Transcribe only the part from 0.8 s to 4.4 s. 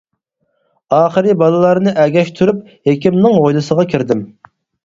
ئاخىرى بالىلارنى ئەگەشتۈرۈپ ھېكىمنىڭ ھويلىسىغا كىردىم.